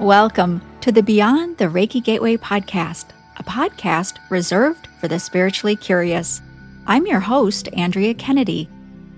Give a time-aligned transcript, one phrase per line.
[0.00, 3.06] Welcome to the Beyond the Reiki Gateway podcast,
[3.38, 6.42] a podcast reserved for the spiritually curious.
[6.86, 8.68] I'm your host, Andrea Kennedy.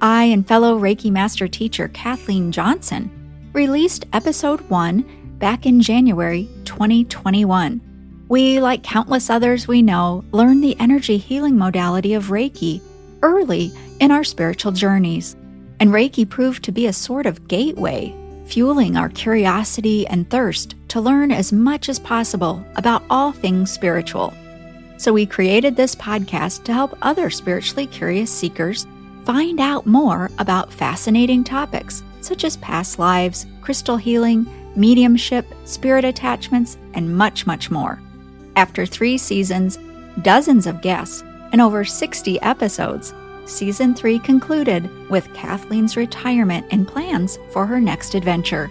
[0.00, 3.10] I and fellow Reiki master teacher Kathleen Johnson
[3.52, 7.80] released episode 1 back in January 2021.
[8.28, 12.80] We, like countless others we know, learned the energy healing modality of Reiki
[13.24, 15.34] early in our spiritual journeys.
[15.80, 18.14] And Reiki proved to be a sort of gateway
[18.48, 24.32] fueling our curiosity and thirst to learn as much as possible about all things spiritual.
[24.96, 28.86] So, we created this podcast to help other spiritually curious seekers
[29.24, 36.78] find out more about fascinating topics such as past lives, crystal healing, mediumship, spirit attachments,
[36.94, 38.00] and much, much more.
[38.56, 39.78] After three seasons,
[40.22, 41.22] dozens of guests,
[41.52, 43.14] and over 60 episodes,
[43.48, 48.70] season three concluded with Kathleen's retirement and plans for her next adventure.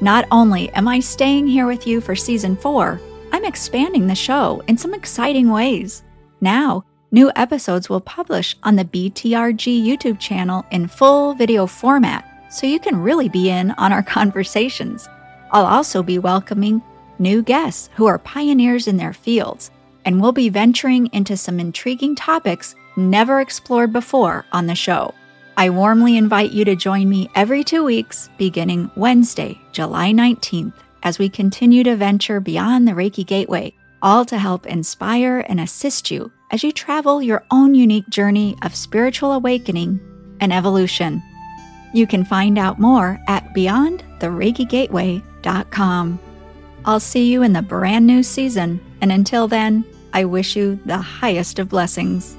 [0.00, 3.00] Not only am I staying here with you for season four,
[3.32, 6.02] I'm expanding the show in some exciting ways.
[6.40, 12.66] Now, new episodes will publish on the BTRG YouTube channel in full video format, so
[12.66, 15.08] you can really be in on our conversations.
[15.52, 16.82] I'll also be welcoming
[17.18, 19.70] new guests who are pioneers in their fields,
[20.04, 25.14] and we'll be venturing into some intriguing topics never explored before on the show.
[25.56, 30.72] I warmly invite you to join me every two weeks, beginning Wednesday, July 19th,
[31.04, 33.72] as we continue to venture beyond the Reiki Gateway,
[34.02, 38.74] all to help inspire and assist you as you travel your own unique journey of
[38.74, 40.00] spiritual awakening
[40.40, 41.22] and evolution.
[41.92, 46.18] You can find out more at beyondthereikigateway.com.
[46.84, 50.98] I'll see you in the brand new season, and until then, I wish you the
[50.98, 52.36] highest of blessings.